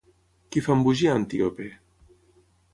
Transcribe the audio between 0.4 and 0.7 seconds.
Qui